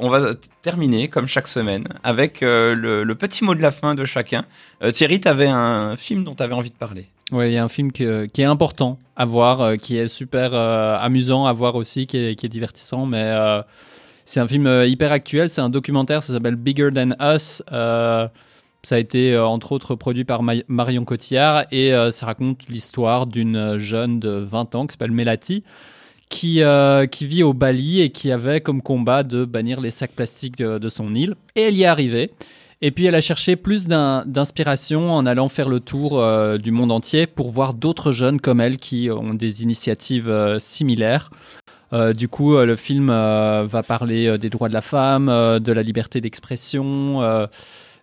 On 0.00 0.08
va 0.08 0.34
terminer, 0.62 1.08
comme 1.08 1.26
chaque 1.26 1.48
semaine, 1.48 1.88
avec 2.04 2.44
euh, 2.44 2.74
le, 2.76 3.14
petit 3.16 3.42
mot 3.42 3.56
de 3.56 3.62
la 3.62 3.72
fin 3.72 3.96
de 3.96 4.04
chacun. 4.04 4.44
Euh, 4.80 4.92
Thierry, 4.92 5.18
tu 5.18 5.26
avais 5.26 5.48
un 5.48 5.96
film 5.96 6.22
dont 6.22 6.36
tu 6.36 6.42
avais 6.44 6.54
envie 6.54 6.70
de 6.70 6.76
parler. 6.76 7.06
Oui, 7.32 7.48
il 7.48 7.54
y 7.54 7.56
a 7.58 7.64
un 7.64 7.68
film 7.68 7.90
qui, 7.90 8.04
est 8.04 8.44
important 8.44 9.00
à 9.16 9.24
voir, 9.24 9.60
euh, 9.60 9.74
qui 9.74 9.96
est 9.96 10.06
super 10.06 10.54
amusant 10.54 11.46
à 11.46 11.52
voir 11.52 11.74
aussi, 11.74 12.06
qui 12.06 12.16
est, 12.16 12.48
divertissant, 12.48 13.06
mais 13.06 13.34
c'est 14.24 14.38
un 14.38 14.46
film 14.46 14.68
hyper 14.86 15.10
actuel. 15.10 15.50
C'est 15.50 15.62
un 15.62 15.70
documentaire, 15.70 16.22
ça 16.22 16.32
s'appelle 16.32 16.56
Bigger 16.56 16.90
Than 16.94 17.10
Us. 17.20 17.62
ça 17.68 18.30
a 18.94 18.98
été 18.98 19.36
entre 19.36 19.72
autres 19.72 19.96
produit 19.96 20.24
par 20.24 20.42
Marion 20.68 21.04
Cotillard 21.04 21.64
et 21.72 21.92
ça 22.12 22.26
raconte 22.26 22.68
l'histoire 22.68 23.26
d'une 23.26 23.78
jeune 23.78 24.20
de 24.20 24.30
20 24.30 24.76
ans 24.76 24.86
qui 24.86 24.92
s'appelle 24.92 25.10
Melati 25.10 25.64
qui, 26.28 26.62
euh, 26.62 27.06
qui 27.06 27.26
vit 27.26 27.42
au 27.42 27.52
Bali 27.52 28.00
et 28.00 28.10
qui 28.10 28.30
avait 28.30 28.60
comme 28.60 28.82
combat 28.82 29.22
de 29.22 29.44
bannir 29.44 29.80
les 29.80 29.90
sacs 29.90 30.12
plastiques 30.12 30.58
de, 30.58 30.88
son 30.88 31.14
île. 31.14 31.34
Et 31.56 31.62
elle 31.62 31.76
y 31.76 31.82
est 31.82 31.86
arrivée. 31.86 32.30
Et 32.80 32.92
puis 32.92 33.06
elle 33.06 33.16
a 33.16 33.20
cherché 33.20 33.56
plus 33.56 33.88
d'inspiration 33.88 35.12
en 35.12 35.26
allant 35.26 35.48
faire 35.48 35.68
le 35.68 35.80
tour 35.80 36.20
euh, 36.20 36.58
du 36.58 36.70
monde 36.70 36.92
entier 36.92 37.26
pour 37.26 37.50
voir 37.50 37.74
d'autres 37.74 38.12
jeunes 38.12 38.40
comme 38.40 38.60
elle 38.60 38.76
qui 38.76 39.10
ont 39.10 39.34
des 39.34 39.64
initiatives 39.64 40.28
euh, 40.28 40.58
similaires. 40.60 41.30
du 42.14 42.28
coup, 42.28 42.56
le 42.56 42.76
film 42.76 43.08
va 43.08 43.82
parler 43.82 44.36
des 44.38 44.50
droits 44.50 44.68
de 44.68 44.74
la 44.74 44.82
femme, 44.82 45.26
de 45.26 45.72
la 45.72 45.82
liberté 45.82 46.20
d'expression 46.20 47.22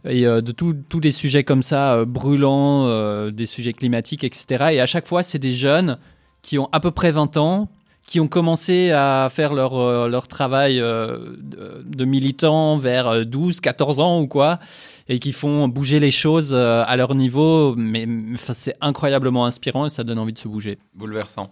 et 0.03 0.23
de 0.23 0.51
tous 0.51 0.99
des 0.99 1.11
sujets 1.11 1.43
comme 1.43 1.61
ça 1.61 2.03
brûlants, 2.03 3.29
des 3.29 3.45
sujets 3.45 3.73
climatiques, 3.73 4.23
etc. 4.23 4.69
Et 4.71 4.81
à 4.81 4.87
chaque 4.87 5.07
fois, 5.07 5.21
c'est 5.21 5.37
des 5.37 5.51
jeunes 5.51 5.99
qui 6.41 6.59
ont 6.59 6.69
à 6.71 6.79
peu 6.79 6.91
près 6.91 7.11
20 7.11 7.37
ans, 7.37 7.69
qui 8.05 8.19
ont 8.19 8.27
commencé 8.27 8.91
à 8.91 9.29
faire 9.31 9.53
leur, 9.53 9.75
euh, 9.75 10.07
leur 10.07 10.27
travail 10.27 10.79
euh, 10.79 11.17
de, 11.39 12.05
militants 12.05 12.77
vers 12.77 13.25
12, 13.25 13.57
euh, 13.57 13.59
14 13.61 13.99
ans 13.99 14.21
ou 14.21 14.27
quoi, 14.27 14.59
et 15.09 15.19
qui 15.19 15.31
font 15.31 15.67
bouger 15.67 15.99
les 15.99 16.11
choses 16.11 16.53
à 16.53 16.95
leur 16.95 17.15
niveau. 17.15 17.75
Mais, 17.75 18.07
c'est 18.53 18.75
incroyablement 18.81 19.45
inspirant 19.45 19.87
et 19.87 19.89
ça 19.89 20.03
donne 20.03 20.19
envie 20.19 20.33
de 20.33 20.39
se 20.39 20.47
bouger. 20.47 20.77
Bouleversant. 20.93 21.51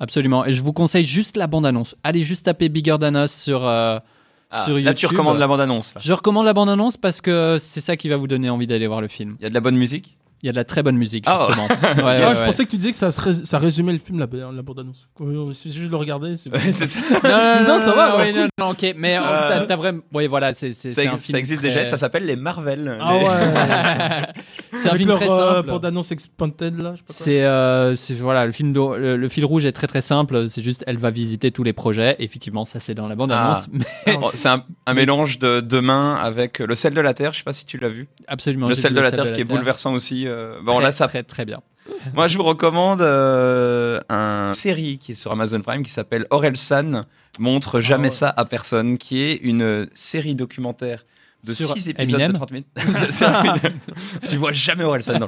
Absolument. 0.00 0.44
Et 0.44 0.52
je 0.52 0.62
vous 0.62 0.72
conseille 0.72 1.06
juste 1.06 1.36
la 1.36 1.46
bande-annonce. 1.46 1.94
Allez 2.02 2.20
juste 2.20 2.46
taper 2.46 2.68
Bigger 2.68 2.96
Than 3.00 3.14
Us 3.22 3.30
sur, 3.30 3.64
ah, 3.64 4.02
sur 4.64 4.78
YouTube. 4.78 4.84
Là, 4.86 4.94
tu 4.94 5.06
recommandes 5.06 5.38
la 5.38 5.46
bande-annonce. 5.46 5.94
Je 6.00 6.12
recommande 6.12 6.46
la 6.46 6.52
bande-annonce 6.52 6.96
parce 6.96 7.20
que 7.20 7.58
c'est 7.60 7.80
ça 7.80 7.96
qui 7.96 8.08
va 8.08 8.16
vous 8.16 8.26
donner 8.26 8.50
envie 8.50 8.66
d'aller 8.66 8.88
voir 8.88 9.00
le 9.00 9.08
film. 9.08 9.36
Il 9.38 9.44
y 9.44 9.46
a 9.46 9.48
de 9.48 9.54
la 9.54 9.60
bonne 9.60 9.76
musique? 9.76 10.16
Il 10.42 10.46
y 10.46 10.48
a 10.48 10.52
de 10.52 10.56
la 10.56 10.64
très 10.64 10.82
bonne 10.82 10.96
musique, 10.96 11.24
ah. 11.28 11.46
justement. 11.46 11.68
Ah, 12.02 12.34
je 12.34 12.42
pensais 12.42 12.64
que 12.64 12.70
tu 12.70 12.76
disais 12.76 12.90
que 12.90 12.96
ça, 12.96 13.12
ça 13.12 13.58
résumait 13.58 13.92
le 13.92 13.98
film, 13.98 14.18
la, 14.18 14.26
la 14.26 14.62
bande-annonce. 14.62 15.08
Si 15.52 15.72
juste 15.72 15.90
le 15.90 15.96
regarder, 15.96 16.34
c'est. 16.36 16.50
ça. 16.50 16.98
non, 17.68 17.78
ça 17.78 17.92
va. 17.94 18.16
Ouais. 18.16 18.32
non, 18.32 18.48
non, 18.58 18.70
ok. 18.70 18.94
Mais 18.96 19.16
euh, 19.16 19.20
euh, 19.22 19.66
t'as, 19.66 19.76
vraiment. 19.76 20.02
Oui, 20.12 20.26
voilà, 20.26 20.52
c'est, 20.52 20.72
ça, 20.72 21.00
un 21.02 21.16
film 21.16 21.20
ça 21.20 21.38
existe 21.38 21.62
déjà, 21.62 21.86
ça 21.86 21.96
s'appelle 21.96 22.26
les 22.26 22.36
Marvel. 22.36 22.98
Ah 23.00 23.16
ouais. 23.16 24.32
C'est 24.72 24.88
un 24.88 24.96
film 24.96 25.08
leur, 25.08 25.18
très 25.18 25.30
euh, 25.30 25.54
simple. 25.56 25.68
bande-annonce 25.68 26.12
expanded, 26.12 26.80
là. 26.80 26.94
C'est, 27.08 27.44
euh, 27.44 27.94
voilà, 28.20 28.46
le 28.46 28.52
film, 28.52 28.72
le, 28.72 29.28
fil 29.28 29.44
rouge 29.44 29.66
est 29.66 29.72
très 29.72 29.86
très 29.86 30.00
simple. 30.00 30.48
C'est 30.48 30.62
juste, 30.62 30.84
elle 30.86 30.98
va 30.98 31.10
visiter 31.10 31.50
tous 31.50 31.62
les 31.62 31.72
projets. 31.72 32.16
Effectivement, 32.18 32.64
ça 32.64 32.80
c'est 32.80 32.94
dans 32.94 33.08
la 33.08 33.14
bande-annonce. 33.14 33.68
Ah. 34.06 34.12
c'est 34.34 34.48
un, 34.48 34.64
un 34.86 34.94
mélange 34.94 35.38
de 35.38 35.60
demain 35.60 36.14
avec 36.14 36.58
le 36.58 36.74
sel 36.74 36.94
de 36.94 37.00
la 37.00 37.14
terre. 37.14 37.32
Je 37.32 37.38
sais 37.38 37.44
pas 37.44 37.52
si 37.52 37.66
tu 37.66 37.78
l'as 37.78 37.88
vu. 37.88 38.08
Absolument. 38.26 38.68
Le 38.68 38.74
sel 38.74 38.94
de 38.94 39.00
la 39.00 39.12
terre 39.12 39.32
qui 39.32 39.40
est 39.40 39.44
bouleversant 39.44 39.92
aussi. 39.92 40.26
Bon, 40.64 40.78
là, 40.78 40.92
ça 40.92 41.08
très 41.08 41.22
très 41.22 41.44
bien. 41.44 41.60
Moi, 42.14 42.28
je 42.28 42.36
vous 42.36 42.44
recommande 42.44 43.02
euh, 43.02 44.00
une 44.08 44.52
série 44.52 44.98
qui 44.98 45.12
est 45.12 45.14
sur 45.14 45.32
Amazon 45.32 45.60
Prime 45.60 45.82
qui 45.82 45.90
s'appelle 45.90 46.26
Orelsan 46.30 47.04
montre 47.38 47.80
jamais 47.80 48.08
ah 48.08 48.12
ça 48.12 48.34
à 48.36 48.44
personne, 48.44 48.98
qui 48.98 49.22
est 49.22 49.36
une 49.36 49.88
série 49.94 50.34
documentaire 50.34 51.04
de 51.44 51.54
6 51.54 51.88
épisodes 51.88 52.20
de 52.20 52.32
30 52.32 52.50
minutes. 52.50 52.66
tu 54.28 54.36
vois 54.36 54.52
jamais 54.52 54.84
Orelsan. 54.84 55.26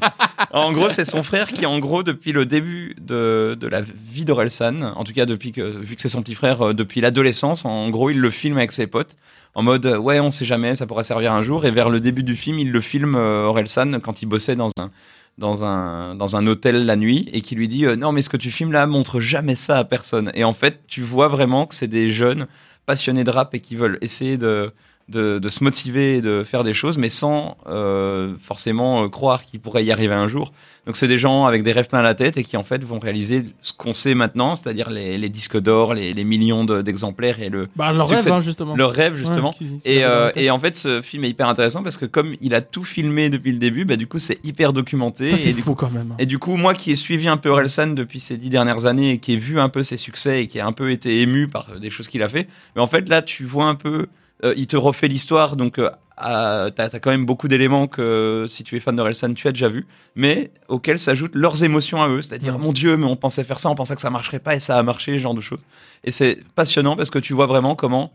en 0.53 0.73
gros, 0.73 0.91
c'est 0.91 1.05
son 1.05 1.23
frère 1.23 1.49
qui, 1.49 1.67
en 1.67 1.79
gros, 1.79 2.03
depuis 2.03 2.33
le 2.33 2.47
début 2.47 2.95
de, 3.01 3.57
de 3.59 3.67
la 3.67 3.81
vie 3.81 4.25
d'Orelsan, 4.25 4.83
en 4.83 5.05
tout 5.05 5.13
cas 5.13 5.27
depuis 5.27 5.53
que, 5.53 5.63
vu 5.63 5.97
que 5.97 6.01
c'est 6.01 6.09
son 6.09 6.23
petit 6.23 6.35
frère, 6.35 6.63
euh, 6.63 6.75
depuis 6.75 7.01
l'adolescence, 7.01 7.65
en 7.65 7.91
gros, 7.91 8.11
il 8.11 8.19
le 8.19 8.31
filme 8.31 8.59
avec 8.59 8.73
ses 8.73 8.87
potes 8.87 9.17
en 9.55 9.63
mode 9.63 9.87
ouais, 9.87 10.21
on 10.21 10.31
sait 10.31 10.45
jamais, 10.45 10.75
ça 10.77 10.87
pourrait 10.87 11.05
servir 11.05 11.33
un 11.33 11.43
jour. 11.43 11.65
Et 11.65 11.71
vers 11.71 11.89
le 11.89 12.01
début 12.01 12.23
du 12.23 12.35
film, 12.35 12.59
il 12.59 12.73
le 12.73 12.81
filme 12.81 13.15
euh, 13.15 13.45
Orelsan 13.45 14.01
quand 14.01 14.23
il 14.23 14.27
bossait 14.27 14.57
dans 14.57 14.71
un 14.79 14.91
dans 15.37 15.65
un, 15.65 16.15
dans 16.15 16.37
un 16.37 16.47
hôtel 16.47 16.87
la 16.87 16.95
nuit 16.95 17.29
et 17.33 17.41
qui 17.41 17.55
lui 17.57 17.69
dit 17.69 17.87
euh, 17.87 17.97
Non, 17.97 18.13
mais 18.13 18.23
ce 18.23 18.29
que 18.29 18.37
tu 18.37 18.51
filmes 18.51 18.73
là 18.73 18.87
montre 18.87 19.21
jamais 19.21 19.55
ça 19.57 19.79
à 19.79 19.85
personne. 19.85 20.31
Et 20.35 20.45
en 20.45 20.53
fait, 20.53 20.81
tu 20.87 21.03
vois 21.03 21.29
vraiment 21.29 21.67
que 21.67 21.75
c'est 21.75 21.89
des 21.89 22.11
jeunes 22.11 22.47
passionnés 22.87 23.25
de 23.25 23.31
rap 23.31 23.55
et 23.55 23.61
qui 23.61 23.77
veulent 23.77 23.99
essayer 24.01 24.37
de, 24.37 24.73
de, 25.09 25.39
de, 25.39 25.49
se 25.49 25.63
motiver 25.63 26.17
et 26.17 26.23
de 26.23 26.45
faire 26.45 26.65
des 26.65 26.73
choses, 26.73 26.97
mais 26.97 27.11
sans 27.11 27.57
euh, 27.67 28.35
forcément 28.41 29.05
euh, 29.05 29.09
croire 29.09 29.45
qu'ils 29.45 29.61
pourraient 29.61 29.85
y 29.85 29.93
arriver 29.93 30.15
un 30.15 30.29
jour. 30.29 30.53
Donc 30.87 30.97
c'est 30.97 31.09
des 31.09 31.19
gens 31.19 31.45
avec 31.45 31.63
des 31.63 31.73
rêves 31.73 31.89
plein 31.89 32.03
la 32.03 32.15
tête 32.15 32.37
et 32.37 32.45
qui 32.45 32.57
en 32.57 32.63
fait 32.63 32.83
vont 32.85 32.99
réaliser 32.99 33.45
ce 33.63 33.73
qu'on 33.73 33.95
sait 33.95 34.15
maintenant, 34.15 34.55
c'est-à-dire 34.55 34.91
les, 34.91 35.17
les, 35.17 35.29
disques 35.29 35.59
d'or, 35.59 35.95
les, 35.95 36.13
les, 36.13 36.25
millions 36.25 36.65
d'exemplaires 36.65 37.41
et 37.41 37.49
le 37.49 37.69
bah, 37.77 37.93
leur 37.93 38.09
rêve 38.09 38.31
hein, 38.31 38.41
justement. 38.41 38.77
Leur 38.77 38.93
rêve 38.93 39.15
justement. 39.17 39.55
et, 39.85 40.05
euh, 40.05 40.31
et, 40.37 40.51
en 40.51 40.59
fait 40.59 40.77
ce 40.77 41.01
film 41.01 41.25
est 41.25 41.31
hyper 41.31 41.49
intéressant 41.49 41.83
parce 41.83 41.97
que 41.97 42.07
comme 42.07 42.35
il 42.41 42.55
a 42.55 42.61
tout 42.61 42.85
filmé 42.85 43.31
depuis 43.31 43.53
le 43.53 43.59
début, 43.59 43.85
bah, 43.85 43.97
du 43.97 44.07
coup 44.07 44.19
c'est 44.19 44.45
hyper 44.45 44.73
documenté. 44.73 45.29
Ça 45.29 45.37
c'est 45.37 45.53
fou 45.53 45.75
quand 45.75 45.91
même. 45.91 46.13
Hein. 46.13 46.17
Et 46.19 46.27
du 46.27 46.39
coup 46.39 46.57
moi 46.57 46.75
qui 46.75 46.93
ai 46.93 46.97
suivi 46.97 47.29
un 47.29 47.39
peu 47.39 47.49
Orelsan 47.51 47.89
depuis 47.89 48.21
ces 48.21 48.37
dix 48.37 48.51
dernières 48.51 48.87
années 48.87 49.13
et 49.13 49.19
qui 49.19 49.35
ai 49.35 49.37
vu 49.37 49.61
un 49.61 49.69
peu 49.69 49.83
ses 49.83 49.97
succès 49.97 50.43
et 50.43 50.47
qui 50.47 50.61
a 50.61 50.67
un 50.67 50.73
peu 50.73 50.91
été 50.91 51.21
ému 51.21 51.49
par 51.49 51.79
des 51.79 51.91
choses 51.91 52.09
qu'il 52.09 52.23
a 52.23 52.29
fait, 52.29 52.49
mais 52.77 52.83
en 52.83 52.87
fait 52.87 53.09
là 53.09 53.23
tu 53.23 53.45
vois 53.45 53.67
un 53.67 53.75
peu 53.75 54.07
euh, 54.43 54.53
il 54.57 54.67
te 54.67 54.77
refait 54.77 55.09
l'histoire, 55.09 55.57
donc 55.57 55.79
euh, 55.79 55.91
t'as 56.17 56.71
as 56.77 56.99
quand 56.99 57.11
même 57.11 57.25
beaucoup 57.25 57.47
d'éléments 57.47 57.87
que 57.87 58.47
si 58.49 58.65
tu 58.65 58.77
es 58.77 58.81
fan 58.81 58.97
de 58.97 59.03
Relsan, 59.03 59.35
tu 59.35 59.47
as 59.47 59.53
déjà 59.53 59.69
vu, 59.69 59.87
mais 60.17 60.51
auxquels 60.69 60.99
s'ajoutent 60.99 61.35
leurs 61.35 61.63
émotions 61.63 62.03
à 62.03 62.09
eux, 62.09 62.21
c'est-à-dire 62.21 62.59
mon 62.59 62.73
Dieu, 62.73 62.97
mais 62.97 63.07
on 63.07 63.17
pensait 63.17 63.45
faire 63.45 63.61
ça, 63.61 63.71
on 63.71 63.75
pensait 63.75 63.95
que 63.95 64.01
ça 64.01 64.11
marcherait 64.11 64.41
pas 64.41 64.57
et 64.57 64.61
ça 64.61 64.77
a 64.77 64.83
marché, 64.83 65.13
ce 65.13 65.23
genre 65.23 65.35
de 65.35 65.41
choses. 65.41 65.65
Et 66.03 66.11
c'est 66.11 66.39
passionnant 66.57 66.97
parce 66.97 67.11
que 67.11 67.19
tu 67.19 67.33
vois 67.33 67.47
vraiment 67.47 67.77
comment, 67.77 68.13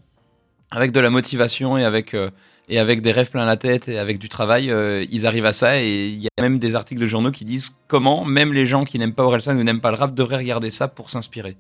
avec 0.72 0.92
de 0.92 1.00
la 1.00 1.10
motivation 1.10 1.78
et 1.78 1.86
avec 1.86 2.14
euh, 2.14 2.30
et 2.72 2.78
avec 2.78 3.02
des 3.02 3.12
rêves 3.12 3.32
plein 3.32 3.46
la 3.46 3.58
tête 3.58 3.88
et 3.88 3.98
avec 3.98 4.20
du 4.20 4.30
travail, 4.30 4.72
ils 5.10 5.26
arrivent 5.26 5.48
à 5.48 5.54
ça. 5.54 5.82
Et 5.82 6.10
il 6.10 6.20
y 6.20 6.28
a 6.28 6.42
même 6.44 6.60
des 6.60 6.76
articles 6.76 7.02
de 7.02 7.08
journaux 7.08 7.32
qui 7.32 7.44
disent 7.44 7.80
comment 7.88 8.24
même 8.26 8.54
les 8.54 8.68
gens 8.68 8.84
qui 8.84 9.00
n'aiment 9.00 9.16
pas 9.16 9.24
Orelsan 9.24 9.58
ou 9.58 9.64
n'aiment 9.64 9.82
pas 9.82 9.90
le 9.90 9.98
rap 9.98 10.14
devraient 10.14 10.38
regarder 10.38 10.70
ça 10.70 10.88
pour 10.88 11.10
s'inspirer. 11.10 11.58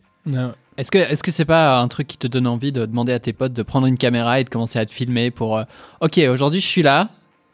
Est-ce 0.77 0.91
que 0.91 0.97
est-ce 0.97 1.23
que 1.23 1.31
c'est 1.31 1.45
pas 1.45 1.79
un 1.79 1.87
truc 1.89 2.07
qui 2.07 2.17
te 2.17 2.27
donne 2.27 2.47
envie 2.47 2.71
de 2.71 2.85
demander 2.85 3.11
à 3.11 3.19
tes 3.19 3.33
potes 3.33 3.51
de 3.51 3.63
prendre 3.63 3.85
une 3.87 3.97
caméra 3.97 4.39
et 4.39 4.43
de 4.43 4.49
commencer 4.49 4.79
à 4.79 4.85
te 4.85 4.91
filmer 4.93 5.29
pour 5.29 5.57
euh, 5.57 5.63
OK, 5.99 6.17
aujourd'hui 6.29 6.61
je 6.61 6.67
suis 6.67 6.83
là, 6.83 7.09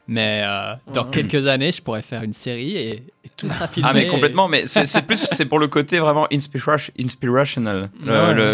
mais 0.08 0.44
euh, 0.46 0.74
dans 0.94 1.06
quelques 1.06 1.48
années, 1.48 1.72
je 1.72 1.82
pourrais 1.82 2.02
faire 2.02 2.24
une 2.24 2.34
série 2.34 2.78
et, 2.78 3.04
tout 3.38 3.50
sera 3.50 3.68
filmé. 3.68 3.90
Ah 3.90 3.94
mais 3.94 4.08
complètement, 4.08 4.48
mais 4.48 4.66
c'est 4.68 5.02
plus 5.02 5.18
c'est 5.18 5.46
pour 5.46 5.60
le 5.60 5.68
côté 5.68 6.00
vraiment 6.00 6.28
inspirational 6.32 7.90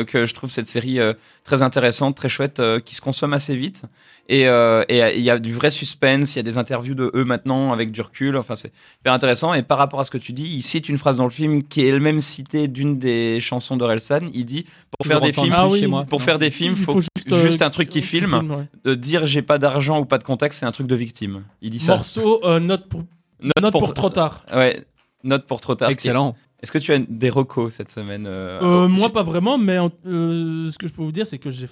que 0.08 0.26
je 0.26 0.34
trouve 0.34 0.50
cette 0.50 0.68
série 0.68 1.00
euh, 1.00 1.14
très 1.44 1.62
intéressante, 1.62 2.16
très 2.16 2.30
chouette, 2.30 2.62
qui 2.84 2.96
se 2.96 3.02
consomme 3.02 3.34
assez 3.34 3.56
vite 3.56 3.84
et 4.30 4.46
il 4.46 5.22
y 5.22 5.30
a 5.30 5.40
du 5.40 5.54
vrai 5.54 5.72
suspense, 5.72 6.36
il 6.36 6.38
y 6.38 6.40
a 6.40 6.44
des 6.44 6.58
interviews 6.58 6.96
de 6.96 7.12
eux 7.14 7.26
maintenant 7.26 7.74
avec 7.74 7.92
du 7.92 8.02
recul. 8.02 8.38
Enfin 8.38 8.56
c'est 8.56 8.72
hyper 9.02 9.14
intéressant. 9.14 9.54
Et 9.54 9.62
par 9.62 9.78
rapport 9.78 10.00
à 10.00 10.06
ce 10.06 10.12
que 10.12 10.18
tu 10.18 10.32
dis, 10.32 10.48
il 10.48 10.62
cite 10.62 10.90
une 10.90 10.98
phrase 10.98 11.18
dans 11.18 11.26
le 11.26 11.32
film 11.32 11.64
qui 11.64 11.82
est 11.82 11.90
elle-même 11.90 12.22
citée 12.22 12.68
d'une 12.68 12.98
des 12.98 13.40
chansons 13.40 13.78
d'Orelsan. 13.78 14.22
Il 14.34 14.46
dit 14.46 14.66
pour 14.98 15.06
faire 15.06 15.22
des 15.22 15.34
films, 15.34 15.56
moi. 15.88 16.06
pour 16.06 16.24
faire 16.24 16.40
des 16.40 16.50
films, 16.50 16.76
il 16.78 16.84
faut, 16.84 17.02
juste, 17.02 17.62
un 17.62 17.70
truc 17.70 17.90
qui 17.90 18.02
filme. 18.02 18.68
De 18.84 18.96
dire 18.96 19.26
j'ai 19.26 19.42
pas 19.42 19.58
d'argent 19.58 20.00
ou 20.00 20.06
pas 20.06 20.18
de 20.18 20.24
contact, 20.24 20.56
c'est 20.56 20.66
un 20.66 20.72
truc 20.72 20.88
de 20.88 20.96
victime. 20.96 21.41
Il 21.62 21.70
dit 21.70 21.80
ça. 21.80 21.96
Morceau, 21.96 22.42
euh, 22.44 22.60
note 22.60 22.88
pour. 22.88 23.04
Note, 23.42 23.72
pour, 23.72 23.94
trop 23.94 24.10
tard. 24.10 24.46
Ouais, 24.54 24.86
note 25.24 25.48
pour 25.48 25.62
trop 25.62 25.76
tard. 25.76 25.90
Excellent. 25.90 26.36
Est-ce 26.62 26.72
que 26.72 26.78
tu 26.78 26.94
as 26.94 27.00
des 27.00 27.32
recos 27.32 27.74
cette 27.74 27.90
semaine 27.90 28.28
euh, 28.28 28.60
euh, 28.62 28.88
Moi, 28.88 29.10
pas 29.10 29.24
vraiment, 29.24 29.58
mais 29.58 29.78
ce 30.04 30.78
que 30.78 30.88
je 30.88 30.94
peux 30.94 31.02
vous 31.02 31.12
dire, 31.12 31.26
c'est 31.26 31.40
que 31.40 31.50
j'ai. 31.50 31.68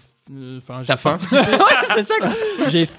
Enfin, 0.58 0.82
T'as 0.86 0.98
faim 0.98 1.16
C'est 1.96 2.04
ça. 2.04 2.16
J'ai. 2.70 2.90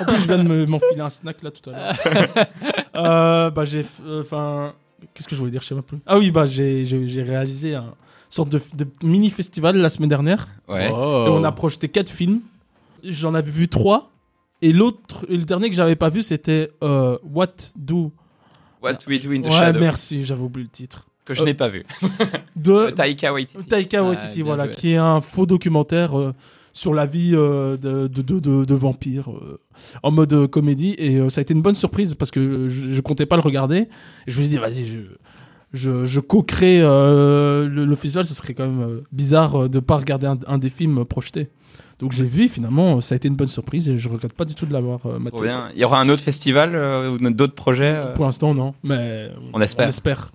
En 0.00 0.04
plus, 0.04 0.16
je 0.16 0.26
viens 0.26 0.42
de 0.42 0.66
m'enfiler 0.66 1.00
un 1.00 1.10
snack 1.10 1.42
là 1.42 1.50
tout 1.50 1.70
à 1.70 1.94
l'heure. 2.94 3.52
bah, 3.52 3.64
j'ai. 3.64 3.84
Enfin, 4.20 4.72
qu'est-ce 5.14 5.28
que 5.28 5.34
je 5.34 5.40
voulais 5.40 5.52
dire? 5.52 5.60
Je 5.60 5.68
sais 5.68 5.74
pas 5.74 5.82
plus. 5.82 5.98
Ah 6.06 6.18
oui, 6.18 6.30
bah, 6.30 6.46
j'ai 6.46 7.24
réalisé 7.26 7.74
un 7.74 7.94
sorte 8.28 8.48
de, 8.48 8.60
mini 9.02 9.30
festival 9.30 9.76
la 9.76 9.88
semaine 9.88 10.08
dernière. 10.08 10.48
Ouais. 10.68 10.88
Et 10.88 10.92
on 10.92 11.44
a 11.44 11.52
projeté 11.52 11.88
quatre 11.88 12.10
films. 12.10 12.40
J'en 13.04 13.34
avais 13.34 13.50
vu 13.50 13.68
trois. 13.68 14.11
Et 14.62 14.72
l'autre, 14.72 15.26
le 15.28 15.38
dernier 15.38 15.68
que 15.68 15.76
j'avais 15.76 15.96
pas 15.96 16.08
vu, 16.08 16.22
c'était 16.22 16.70
euh, 16.84 17.18
What 17.24 17.48
Do. 17.76 18.12
What 18.80 18.98
We 19.08 19.20
Do 19.20 19.32
in 19.32 19.42
the 19.42 19.46
ouais, 19.46 19.72
merci, 19.72 20.24
j'avais 20.24 20.42
oublié 20.42 20.64
le 20.64 20.70
titre. 20.70 21.08
Que 21.24 21.34
je 21.34 21.42
n'ai 21.42 21.54
pas 21.54 21.68
vu. 21.68 21.84
de 22.56 22.90
Taika 22.96 23.32
Waititi. 23.32 23.64
Taika 23.66 24.04
Waititi, 24.04 24.42
voilà, 24.42 24.68
qui 24.68 24.92
est 24.92 24.96
un 24.96 25.20
faux 25.20 25.46
documentaire 25.46 26.18
euh, 26.18 26.32
sur 26.72 26.94
la 26.94 27.06
vie 27.06 27.32
euh, 27.34 27.76
de, 27.76 28.06
de, 28.06 28.22
de, 28.22 28.64
de, 28.64 28.74
vampires 28.74 29.30
en 30.02 30.10
mode 30.12 30.46
comédie. 30.46 30.94
Et 30.96 31.28
ça 31.30 31.40
a 31.40 31.42
été 31.42 31.54
une 31.54 31.62
bonne 31.62 31.74
surprise 31.74 32.14
parce 32.14 32.30
que 32.30 32.68
je, 32.68 32.92
je 32.92 33.00
comptais 33.00 33.26
pas 33.26 33.36
le 33.36 33.42
regarder. 33.42 33.76
Et 33.78 33.88
je 34.28 34.38
me 34.38 34.44
suis 34.44 34.52
dit, 34.52 34.58
vas-y, 34.58 34.86
je, 34.86 34.98
je, 35.72 36.04
je 36.04 36.20
co-crée 36.20 36.78
le, 36.80 37.66
le, 37.68 37.96
festival. 37.96 38.24
Ce 38.24 38.34
serait 38.34 38.54
quand 38.54 38.68
même 38.68 39.02
bizarre 39.10 39.68
de 39.68 39.80
pas 39.80 39.96
regarder 39.96 40.26
un, 40.28 40.38
un 40.46 40.58
des 40.58 40.70
films 40.70 41.04
projetés. 41.04 41.50
Donc 42.02 42.12
j'ai 42.12 42.24
vu, 42.24 42.48
finalement, 42.48 43.00
ça 43.00 43.14
a 43.14 43.16
été 43.16 43.28
une 43.28 43.36
bonne 43.36 43.48
surprise 43.48 43.88
et 43.88 43.96
je 43.96 44.08
regrette 44.08 44.34
pas 44.34 44.44
du 44.44 44.54
tout 44.54 44.66
de 44.66 44.72
l'avoir 44.72 45.06
euh, 45.06 45.18
maté. 45.18 45.40
bien. 45.40 45.70
Il 45.74 45.80
y 45.80 45.84
aura 45.84 46.00
un 46.00 46.08
autre 46.08 46.22
festival 46.22 46.76
ou 46.76 47.30
d'autres 47.30 47.54
projets 47.54 47.96
Pour 48.14 48.26
l'instant, 48.26 48.54
non, 48.54 48.74
mais 48.82 49.30
on 49.54 49.60
espère. 49.60 49.86
On 49.86 49.88
espère. 49.88 50.32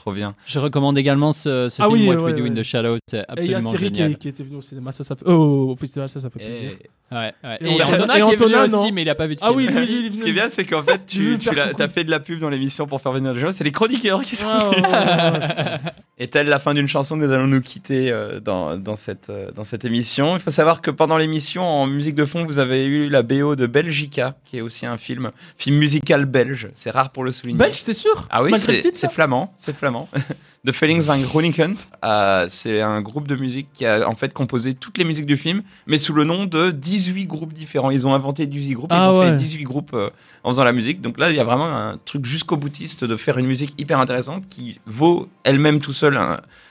Trop 0.00 0.14
bien. 0.14 0.34
Je 0.46 0.58
recommande 0.58 0.96
également 0.96 1.34
ce, 1.34 1.68
ce 1.68 1.82
ah 1.82 1.90
film 1.90 2.08
What 2.08 2.24
We 2.24 2.34
Do 2.34 2.46
in 2.46 2.54
the 2.54 2.62
Shadows, 2.62 2.96
c'est 3.06 3.22
absolument 3.28 3.70
génial. 3.70 3.74
Et 3.74 3.76
il 3.76 3.82
y 3.82 3.84
a 3.84 3.90
Thierry 3.90 4.16
qui, 4.16 4.28
était 4.28 4.42
venu 4.42 4.56
au 4.56 4.62
cinéma, 4.62 4.92
ça, 4.92 5.04
ça 5.04 5.14
fait... 5.14 5.26
oh, 5.26 5.72
au 5.72 5.76
festival, 5.76 6.08
ça, 6.08 6.20
ça 6.20 6.30
fait 6.30 6.38
plaisir. 6.38 6.70
Ouais, 7.12 7.34
ouais. 7.44 7.58
Et, 7.60 7.76
et, 7.76 7.82
Antonin, 7.82 8.14
et 8.14 8.22
Antonin, 8.22 8.66
qui 8.66 8.72
est 8.72 8.78
aussi, 8.78 8.92
mais 8.92 9.02
il 9.02 9.10
a 9.10 9.14
pas 9.14 9.26
vu 9.26 9.34
de 9.34 9.40
film. 9.40 9.50
Ah 9.50 9.54
oui, 9.54 9.66
Ce 9.66 10.22
qui 10.22 10.30
est 10.30 10.32
bien, 10.32 10.48
c'est 10.48 10.64
qu'en 10.64 10.82
fait, 10.82 11.04
tu, 11.06 11.38
tu 11.38 11.50
as, 11.50 11.88
fait 11.88 12.04
de 12.04 12.10
la 12.10 12.18
pub 12.18 12.38
dans 12.38 12.48
l'émission 12.48 12.86
pour 12.86 13.02
faire 13.02 13.12
venir 13.12 13.34
des 13.34 13.40
gens. 13.40 13.52
C'est 13.52 13.62
les 13.62 13.72
chroniqueurs 13.72 14.22
qui 14.22 14.36
sont. 14.36 14.46
Ah, 14.48 15.80
et 16.20 16.28
telle 16.28 16.48
la 16.48 16.58
fin 16.58 16.74
d'une 16.74 16.86
chanson, 16.86 17.16
nous 17.16 17.32
allons 17.32 17.46
nous 17.46 17.62
quitter 17.62 18.12
euh, 18.12 18.40
dans, 18.40 18.76
dans, 18.76 18.94
cette, 18.94 19.30
euh, 19.30 19.50
dans 19.52 19.64
cette 19.64 19.86
émission? 19.86 20.36
Il 20.36 20.40
faut 20.40 20.50
savoir 20.50 20.82
que 20.82 20.90
pendant 20.90 21.16
l'émission, 21.16 21.64
en 21.64 21.86
musique 21.86 22.14
de 22.14 22.26
fond, 22.26 22.44
vous 22.44 22.58
avez 22.58 22.84
eu 22.84 23.08
la 23.08 23.22
BO 23.22 23.56
de 23.56 23.66
Belgica, 23.66 24.36
qui 24.44 24.58
est 24.58 24.60
aussi 24.60 24.84
un 24.84 24.98
film, 24.98 25.32
film 25.56 25.78
musical 25.78 26.26
belge. 26.26 26.68
C'est 26.74 26.90
rare 26.90 27.08
pour 27.08 27.24
le 27.24 27.32
souligner. 27.32 27.58
Belge, 27.58 27.80
c'est 27.80 27.94
sûr? 27.94 28.28
Ah 28.28 28.42
oui, 28.42 28.52
c'est 28.58 29.10
flamand. 29.10 29.54
C'est 29.56 29.74
flamand. 29.74 30.10
The 30.66 30.72
Feelings 30.72 31.02
van 31.02 31.18
Groningen. 31.18 31.76
Euh, 32.04 32.44
c'est 32.48 32.82
un 32.82 33.00
groupe 33.00 33.26
de 33.26 33.34
musique 33.34 33.68
qui 33.72 33.86
a 33.86 34.06
en 34.06 34.14
fait 34.14 34.32
composé 34.34 34.74
toutes 34.74 34.98
les 34.98 35.04
musiques 35.04 35.24
du 35.24 35.38
film, 35.38 35.62
mais 35.86 35.96
sous 35.96 36.12
le 36.12 36.24
nom 36.24 36.44
de 36.44 36.70
18 36.70 37.26
groupes 37.26 37.54
différents. 37.54 37.90
Ils 37.90 38.06
ont 38.06 38.12
inventé 38.12 38.46
18 38.46 38.74
groupes, 38.74 38.90
ils 38.92 38.98
ah 38.98 39.12
ont 39.12 39.22
fait 39.22 39.36
18 39.36 39.64
groupes 39.64 39.94
euh, 39.94 40.10
en 40.44 40.50
faisant 40.50 40.64
la 40.64 40.72
musique. 40.72 41.00
Donc 41.00 41.18
là, 41.18 41.30
il 41.30 41.36
y 41.36 41.40
a 41.40 41.44
vraiment 41.44 41.74
un 41.74 41.98
truc 42.04 42.26
jusqu'au 42.26 42.58
boutiste 42.58 43.04
de 43.04 43.16
faire 43.16 43.38
une 43.38 43.46
musique 43.46 43.74
hyper 43.78 44.00
intéressante 44.00 44.48
qui 44.50 44.80
vaut 44.84 45.28
elle-même 45.44 45.80
tout 45.80 45.94
seul 45.94 46.20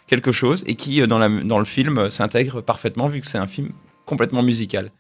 quelque 0.06 0.32
chose 0.32 0.64
et 0.68 0.76
qui, 0.76 1.02
euh, 1.02 1.08
dans, 1.08 1.18
la, 1.18 1.30
dans 1.30 1.60
le 1.60 1.66
film, 1.66 2.12
s'intègre 2.12 2.62
parfaitement 2.62 3.08
vu 3.08 3.22
que 3.22 3.28
c'est 3.28 3.40
un 3.40 3.48
film 3.48 3.72
complètement 4.06 4.44
musical. 4.44 4.92